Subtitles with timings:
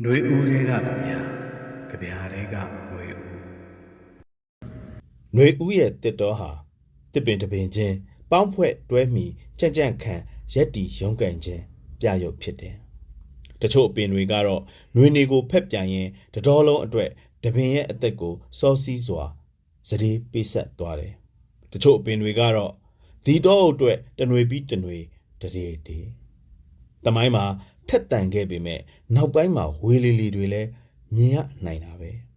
[0.00, 1.18] ຫນွေဦးတွေကကြဗျာ
[1.90, 3.24] ကြဗျာတွေကຫນွေဦး
[5.34, 6.50] ຫນွေဦးရဲ့တစ်တော်ဟာ
[7.12, 7.96] တစ်ပင်တစ်ပင်ချင်း
[8.30, 9.26] ပေါင်းဖွဲ့တွဲမိ
[9.58, 10.14] ကြံ့ကြံ့ခံ
[10.52, 11.62] ရက်တီရုံးကန်ခြင်း
[12.00, 12.74] ပြရုပ်ဖြစ်တယ်။
[13.60, 14.62] တချို့အပင်တွေကတော့
[14.94, 17.10] ຫນွေနေကိုဖက်ပြန်ရင်တတော်လုံးအတွက်
[17.44, 19.24] တပင်ရဲ့အသက်ကိုစောစီးစွာ
[19.88, 21.12] စတေးပိဆက်သွားတယ်။
[21.72, 22.72] တချို့အပင်တွေကတော့
[23.24, 24.98] ဒီတော့အတွက်တနွေပြီးတနွေ
[25.40, 25.98] တရေတေ။
[27.04, 27.44] တမိုင်းမှာ
[27.89, 28.79] ထက်တန်ခဲ့ပေမဲ့
[29.15, 30.69] နောက်ပိုင်းမှာဝေလီလီတွေလည်း
[31.15, 32.11] မြင်ရနိုင်တာပဲ။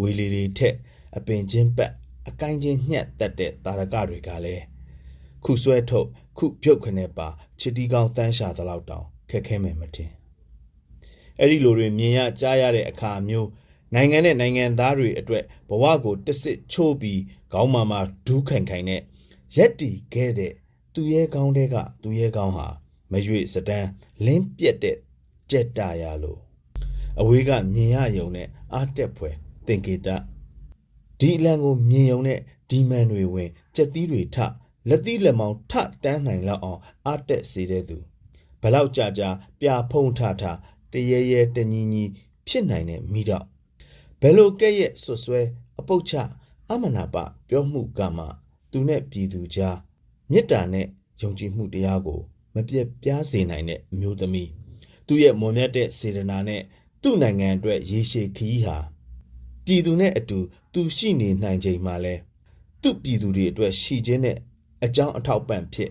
[0.00, 0.74] ဝေလီလီထက်
[1.16, 1.92] အပင်ချင်းပတ်
[2.28, 4.62] အကိုင်းချင်းညှက်တက်တဲ့တာရကတွေကလည်း
[5.44, 7.28] ခုဆွဲထုတ်ခုပြုတ်ခနဲ့ပါ
[7.60, 10.10] ချစ်တီကောင်းတန်းရှာသလောက်တောင်ခက်ခဲမယ်မတင်
[11.38, 13.48] အဲ့ဒီလိုတွေမြင်ရကြားရတဲ့အခါမျိုး
[13.94, 17.20] နိုင်ငံနဲ့နိုင်ငံသားတွေအတွက်ဘဝကိုတစ်စစ်ချိုးပြီး
[17.52, 19.00] ခေါင်းမာမာဒူးခိုင်ခိုင်နဲ့
[19.56, 20.52] ရက်တီခဲ့တဲ့
[20.94, 22.68] သူရဲကောင်းတဲ့ကသူရဲကောင်းဟာ
[23.12, 23.88] မရွေစတန်း
[24.24, 24.96] လင်းပြက်တဲ့
[25.50, 26.40] ကြက်တာရလို့
[27.20, 29.34] အဝေးကမြင်ရယုံနဲ့အားတက်ဖွယ်
[29.66, 30.08] သင်္ကေတ
[31.20, 32.40] ဒီအလံကိုမြင်ုံနဲ့
[32.70, 34.36] ဒီမန်တွေဝင်ကြက်သီးတွေထ
[34.88, 35.72] လက်သီးလက်မောင်းထ
[36.04, 37.96] တန်းနိုင်လောက်အောင်အတက်စေတဲ့သူ
[38.60, 39.28] ဘလောက်ကြာကြာ
[39.60, 40.42] ပြဖုံးထထ
[40.92, 42.04] တရေရဲတညီညီ
[42.48, 43.44] ဖြစ်နိုင်တဲ့မိတော့
[44.20, 45.40] ဘယ်လိုကဲ့ရဲ့ဆွဆွဲ
[45.78, 46.14] အပုတ်ချ
[46.70, 47.16] အမနာပ
[47.48, 48.24] ပြောမှုကမှ
[48.70, 49.78] သူနဲ့ပြည်သူကြား
[50.30, 50.86] မေတ္တာနဲ့
[51.20, 52.20] ယုံကြည်မှုတရားကို
[52.54, 54.50] မပြတ်ပြားစေနိုင်တဲ့အမျိုးသမီး
[55.06, 56.62] သူရဲ့မွန်မြတ်တဲ့စေတနာနဲ့
[57.02, 58.78] သူ့နိုင်ငံအတွက်ရေရှည်ခရီးဟာ
[59.64, 60.38] ပြည်သူနဲ့အတူ
[60.74, 62.14] သူရှိနေနိုင်ချိန်မှာလဲ
[62.82, 64.36] သူ့ပြည်သူတွေအတွက်ရှိခြင်းနဲ့
[64.84, 65.90] အကြောင်းအထောက်ပံ့ဖြစ်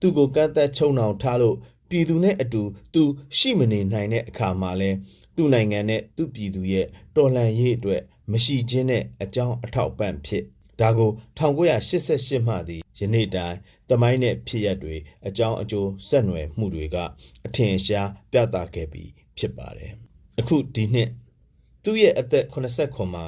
[0.00, 1.56] သူကိုကန့်သက်ချုံနှောင်ထားလို့
[1.88, 2.62] ပြည်သူနဲ့အတူ
[2.94, 3.02] သူ
[3.38, 4.90] ရှိမနေနိုင်တဲ့အခါမှာလဲ
[5.36, 10.44] သူ့နိုင်ငံနဲ့သူ့ပြည်သူရဲ့တော်လှန်ရေးအတွက်မရှိခြင်းနဲ့အကြောင်းအထောက်ပံ့ဖြစ်
[10.80, 13.56] ဒါကို1988မှသည်ယနေ့တိုင်
[13.90, 14.96] တမိုင်းနဲ့ဖြစ်ရက်တွေ
[15.26, 16.96] အကြောင်းအကျိုးဆက်နွယ်မှုတွေက
[17.46, 19.92] အထင်ရှားပြသခဲ့ပြီးဖြစ်ပါတယ်
[20.38, 21.10] အခုဒီနှစ်
[21.84, 23.24] သူ့ရဲ့အသက်89မှာ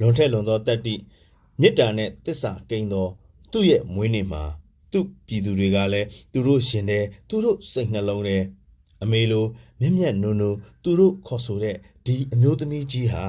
[0.00, 0.94] လွန်ထက်လွန်သောတက်တိ
[1.60, 3.06] မေတ္တာနဲ့တစ္ဆာကိန်းသော
[3.52, 4.42] သူ့ရဲ့မွေးနေ့မှာ
[4.92, 8.38] သူ့ပြည်သူတွေကလည်းသူတို့ရှင်တဲ့သူတို့စိတ်နှလုံးထဲ
[9.02, 9.44] အမေလို
[9.80, 10.52] မြက်မြက်နုံနုံ
[10.82, 13.24] သူတို့ခေါ်ဆိုတဲ့ဒီအမျိုးသမီးကြီးဟာ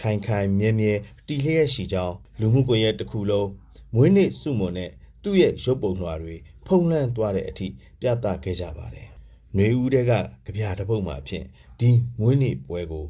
[0.00, 0.92] ခိုင်ခိုင်မြဲမြဲ
[1.26, 3.48] တီလျက်ရှိကြောင်းလူမှုကွန်ရက်တစ်ခုလုံး
[3.94, 4.90] မွေးနေ့စုမွန်နဲ့
[5.28, 6.34] သူ့ရဲ့ရုပ်ပုံလွှာတွေ
[6.66, 7.66] ဖုံးလန်းသွားတဲ့အထိ
[8.00, 9.08] ပြသခဲ့ကြပါတယ်။
[9.54, 10.12] ຫນွေဦးတဲ့က
[10.44, 11.46] ကြပြတစ်ပုတ်မှာဖြင့်
[11.80, 11.90] ဒီ
[12.20, 13.06] မွေးနေ့ပွဲကို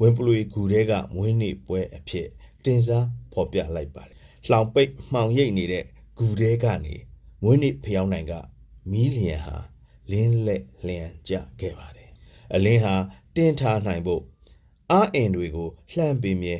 [0.00, 2.28] ဝင်ပလွေဂူတဲကမွေးနေ့ပွဲအဖြစ်
[2.64, 4.16] တင်စားဖော်ပြလိုက်ပါတယ်။
[4.48, 5.84] လှောင်ပိတ်မှောင်ရိပ်နေတဲ့
[6.18, 6.94] ဂူတဲကနေ
[7.42, 8.32] မွေးနေ့ဖျောင်းနိုင်က
[8.90, 9.56] မီးလျံဟာ
[10.10, 12.10] လင်းလက်လျံကျခဲ့ပါတယ်။
[12.54, 12.94] အလင်းဟာ
[13.36, 14.22] တင်းထားနိုင်ဖို့
[14.90, 16.56] အားအင်တွေကိုလှမ်းပေးမြဲ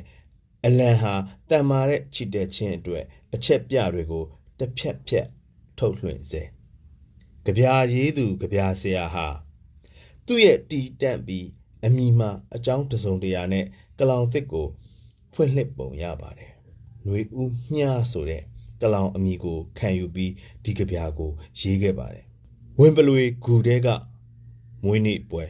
[0.66, 1.14] အလံဟာ
[1.50, 4.24] တန်မာတဲ့ချစ်တဲ့ချင်းအတွက်အချက်ပြတွေကို
[4.58, 5.28] တစ်ဖြက်ဖြက်
[5.78, 6.42] ထုတ်လွှင့်စေ။
[7.44, 9.26] ကြပြာရေးသူကြပြာဆရာဟာ
[10.26, 11.46] သူ့ရဲ့တီးတန့်ပြီး
[11.84, 13.64] အမိမှအကြောင်းတစုံတရာနဲ့
[13.98, 14.66] ကလောင်သစ်ကို
[15.32, 16.50] ဖွင့်လှစ်ပုံရပါတယ်။
[17.02, 18.42] ຫນွေဦးမြားဆိုတဲ့
[18.82, 20.32] ကလောင်အမိကိုခံယူပြီး
[20.64, 22.24] ဒီကဗျာကိုရေးခဲ့ပါတယ်။
[22.80, 23.88] ဝင်ပလွေဂူတဲက
[24.84, 25.44] မွေးနေ့ပွဲ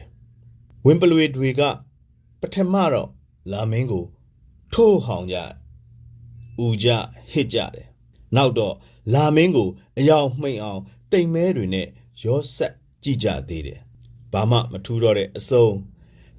[0.85, 1.61] ဝင်ပလွေတွေက
[2.41, 3.09] ပထမတော့
[3.51, 4.05] လာမင်းကို
[4.73, 5.37] ထိုးဟောင်ကြ။
[6.63, 6.87] ဦးကြ
[7.31, 7.87] ဟစ်ကြတယ်။
[8.35, 8.75] နောက်တော့
[9.13, 11.87] လာမင်းကိုအယောင်မှိန်အောင် တိမ်မဲတွေနဲ့
[12.23, 12.73] ရောဆက်
[13.03, 13.79] ကြည့်ကြသေးတယ်။
[14.33, 15.67] ဘာမှမထူးတော့တဲ့အစုံ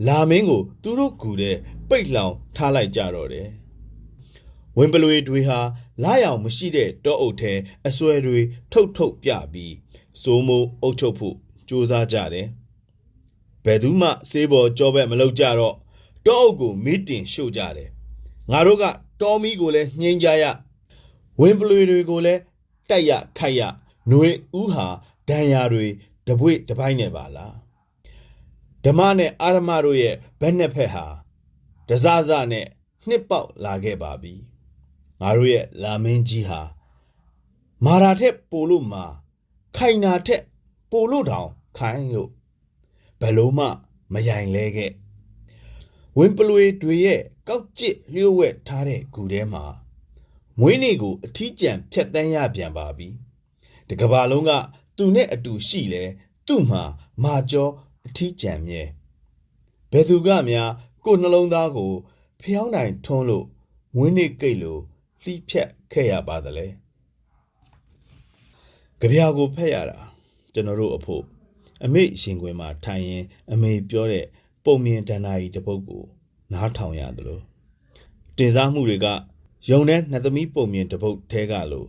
[0.07, 1.57] လာမင်းကို သူတို့ကူတဲ့
[1.89, 3.49] ပိတ်လောင်ထားလိုက်ကြတော့တယ်။
[4.77, 5.61] ဝင်ပလွေတွေဟာ
[6.05, 7.53] လာရောင်မရှိတဲ့တောအုပ်ထဲ
[7.87, 8.41] အစွဲတွေ
[8.73, 9.75] ထုတ်ထုတ်ပြပြီး
[10.23, 11.37] စိုးမိုးအုပ်ချုပ်ဖို့
[11.69, 12.47] ကြိုးစားကြတယ်။
[13.65, 15.75] ဘယ်သူမှစေးပေါ်ကြောဘက်မလုပ်ကြတော့
[16.27, 17.89] တောအုပ်ကိုမီးတင်ရှို့ကြတယ်။
[18.51, 18.85] ငါတို့က
[19.21, 20.45] တောမီးကိုလည်းညှင်းကြရ
[21.41, 22.41] ဝင်ပလွေတွေကိုလည်း
[22.91, 24.29] တိုက်ရခိုက်ရຫນွေ
[24.59, 24.87] ဥဟာ
[25.29, 25.87] ဒဏ်ရာတွေ
[26.27, 27.55] တပွေတပိုင်းနဲ့ပါလား
[28.85, 31.07] ဓမ္မနဲ့အာရမတို့ရဲ့ဘက်နှစ်ဖက်ဟာ
[31.89, 32.67] ဒဇဇနဲ့
[33.09, 34.35] နှစ်ပေါက်လာခဲ့ပါပြီ
[35.21, 36.61] ငါတို့ရဲ့လာမင်းကြီးဟာ
[37.85, 39.05] မာရာထက်ပိုလို့မာ
[39.77, 40.43] ခိုင်နာထက်
[40.91, 41.49] ပိုလို့တောင်
[41.79, 42.31] ခိုင်လို့
[43.21, 43.67] ဘယ်လို့မှ
[44.13, 44.93] မယိုင်လဲခဲ့
[46.19, 49.65] ဝင်းပလွေတွေရဲ့ကောက်ကျစ်လျှို့ဝှက်ထားတဲ့ဂူထဲမှာ
[50.61, 53.09] မွေးနေ့ကိုအထီးကျန်ဖြတ်တန်းရပြန်ပါပြီ
[53.89, 54.51] တကဘာလုံးက
[54.97, 56.05] သူနဲ့အတူရှိလဲ
[56.47, 56.83] သူ့မှာ
[57.25, 57.73] မာကျော်
[58.07, 58.83] အထီးကျန်မြဲ
[59.91, 60.71] ဘယ်သူကများ
[61.05, 61.93] ကိုယ်နှလုံးသားကို
[62.41, 63.47] ဖျောင်းနိုင်ထွန်းလို့
[63.95, 64.81] မွေးနေ့ကိတ်လို့
[65.23, 66.67] လှိဖြက်ခဲ့ရပါသလဲ
[69.01, 69.99] ကြပြာကိုဖက်ရတာ
[70.55, 71.23] ကျွန်တော်တို့အဖို့
[71.85, 74.27] အမေရှင်ခွင်မှာထိုင်ရင် အမေပြောတဲ့
[74.65, 76.03] ပုံမြင်တဏ္ဍာကြီးတစ်ပုဒ်ကို
[76.53, 77.43] နားထောင်ရတယ်လို့
[78.37, 79.07] တင်စားမှုတွေက
[79.71, 81.89] ယုံတဲ့နှစ်သမီးပုံမြင်တစ်ပုဒ်ထဲကလို့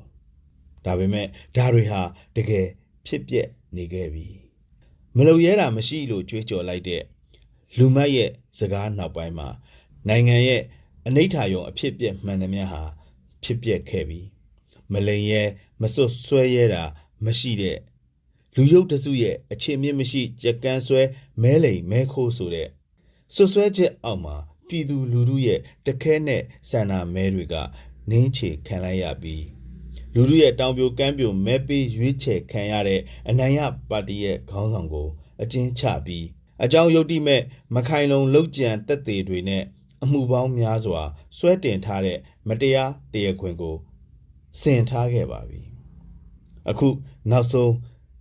[0.86, 2.02] ဒါပေမဲ့ဒါတွေဟာ
[2.36, 2.68] တကယ်
[3.06, 4.28] ဖြစ်ပျက်နေခဲ့ပြီ
[5.16, 7.04] မလုံရဲတာမရှိလို့ကြွေးကြော်လိုက်တဲ့
[7.78, 8.30] လူမတ်ရဲ့
[8.60, 9.48] စကားနောက်ပိုင်းမှာ
[10.08, 10.62] နိုင်ငံရဲ့
[11.08, 12.84] အနိဋ္ဌာယုံအဖြစ်ပြက်မှန်သမျှဟာ
[13.44, 14.22] ဖြစ်ပျက်ခဲ့ပြီ
[14.94, 15.44] မလိန်ရဲ
[15.82, 16.84] မစွတ်ဆွဲရဲတာ
[17.26, 17.78] မရှိတဲ့
[18.56, 21.02] လူယုတ်တစုရဲ့အခြေမြင့်မရှိကြက်ကန်းဆွဲ
[21.42, 22.68] မဲလိန်မဲခိုးဆိုတဲ့
[23.36, 24.38] ဆွတ်ဆွဲချက်အောက်မှာ
[24.70, 27.56] ပြည်သူလူထုရဲ့တခဲနဲ့ဆန္ဒမဲတွေက
[28.10, 29.46] နင်းချေခံလိုက်ရပြီး
[30.14, 35.08] လူထုရဲ့တောင်ပြိုကမ်းပြိုမဲပေးရွေးချယ်ခံရတဲ့အနိုင်ရပါတီရဲ့ခေါင်းဆောင်ကို
[35.42, 36.26] အကျဉ်းချပြီး
[36.64, 37.42] အကြောင်းယုတ်တိမဲ့
[37.76, 39.64] မခိုင်လုံလောက်ကြံတက်သေးတွေနဲ့
[40.04, 41.02] အမှုပေါင်းများစွာ
[41.38, 42.18] ဆွဲတင်ထားတဲ့
[42.48, 43.76] မတရားတရားခွင်ကို
[44.62, 45.62] စင်ထားခဲ့ပါပြီ
[46.70, 46.88] အခု
[47.32, 47.74] နောက်ဆုံး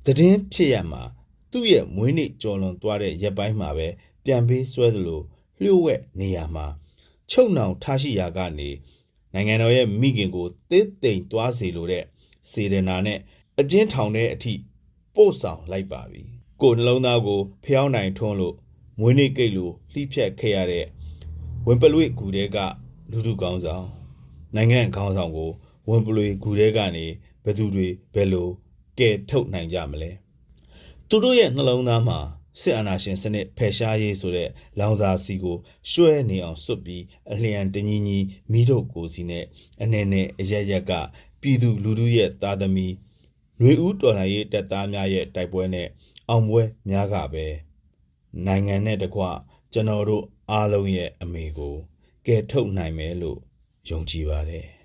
[0.05, 1.03] သတင်းဖြစ်ရမှာ
[1.51, 3.89] သူ့ရဲ့မွေးနေ့ကြော်လွန်သွားတဲ့ရက်ပိုင်းမှာပဲ
[4.25, 5.23] ပြန်ပေးဆွဲသလို
[5.63, 6.67] လျှို့ဝှက်နေရမှာ
[7.31, 8.71] ချုပ်နှောင်ထားရှိရာကနေ
[9.35, 12.05] နိုင်ငံတော်ရဲ့မိခင်ကိုသေးသိမ်သွားစေလိုတဲ့
[12.51, 13.19] စေရနာနဲ့
[13.61, 14.53] အကျဉ်းထောင်တဲ့အထိ
[15.15, 16.23] ပို့ဆောင်လိုက်ပါပြီ
[16.61, 18.55] ကိုယ်နှလုံးသားကိုဖျောင်းနိုင်ထွန်းလို့
[19.01, 20.87] မွေးနေ့ကိတ်လိုလှိဖြတ်ခဲ့ရတဲ့
[21.67, 22.57] ဝင်ပလွေကူတဲက
[23.11, 23.87] လူလူကောင်းဆောင်
[24.55, 25.51] နိုင်ငံခေါင်းဆောင်ကို
[25.89, 27.07] ဝင်ပလွေကူတဲကနေ
[27.45, 28.49] ဘယ်သူတွေဘယ်လို
[28.99, 30.11] ကဲထုတ်နိုင်ကြမလဲ
[31.09, 32.19] သူတို့ရဲ့နှလုံးသားမှာ
[32.61, 35.57] စစ်အာဏာရှင်စနစ်ဖယ်ရှားရေးဆိုတဲ့လောင်စာစီကို
[35.91, 38.19] ရွှဲနေအောင်စွတ်ပြီးအလျံတညီညီ
[38.53, 39.45] မိတို့ကိုစီနဲ့
[39.83, 40.93] အနေနဲ့အရရက်က
[41.41, 42.95] ပြည်သူလူထုရဲ့သားသမီး
[43.61, 45.89] ຫນွေဦးတော်လှန်ရေးတပ်သားများရဲ့တိုက်ပွဲနဲ့
[46.29, 47.47] အောင်ပွဲများကပဲ
[48.47, 49.23] နိုင်ငံနဲ့တကွ
[49.73, 51.75] ကျွန်တော်တို့အားလုံးရဲ့အမေကို
[52.27, 53.39] ကယ်ထုတ်နိုင်မယ်လို့
[53.89, 54.78] ယုံကြည်ပါတယ်